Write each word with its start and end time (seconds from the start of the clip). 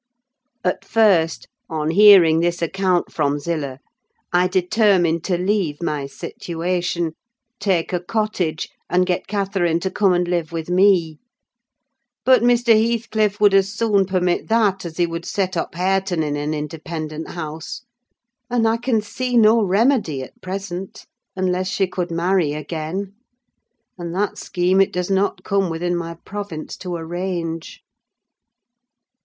At 0.63 0.83
first, 0.83 1.47
on 1.69 1.91
hearing 1.91 2.39
this 2.39 2.63
account 2.63 3.11
from 3.11 3.37
Zillah, 3.37 3.77
I 4.33 4.47
determined 4.47 5.23
to 5.25 5.37
leave 5.37 5.79
my 5.83 6.07
situation, 6.07 7.13
take 7.59 7.93
a 7.93 7.99
cottage, 7.99 8.69
and 8.89 9.05
get 9.05 9.27
Catherine 9.27 9.79
to 9.81 9.91
come 9.91 10.13
and 10.13 10.27
live 10.27 10.51
with 10.51 10.71
me: 10.71 11.19
but 12.25 12.41
Mr. 12.41 12.69
Heathcliff 12.73 13.39
would 13.39 13.53
as 13.53 13.71
soon 13.71 14.05
permit 14.07 14.47
that 14.47 14.85
as 14.85 14.97
he 14.97 15.05
would 15.05 15.23
set 15.23 15.55
up 15.55 15.75
Hareton 15.75 16.23
in 16.23 16.35
an 16.35 16.55
independent 16.55 17.27
house; 17.33 17.83
and 18.49 18.67
I 18.67 18.77
can 18.77 19.01
see 19.01 19.37
no 19.37 19.61
remedy, 19.63 20.23
at 20.23 20.41
present, 20.41 21.05
unless 21.35 21.67
she 21.67 21.85
could 21.85 22.09
marry 22.09 22.53
again; 22.53 23.13
and 23.99 24.15
that 24.15 24.39
scheme 24.39 24.81
it 24.81 24.91
does 24.91 25.11
not 25.11 25.43
come 25.43 25.69
within 25.69 25.95
my 25.95 26.15
province 26.25 26.75
to 26.77 26.95
arrange. 26.95 27.83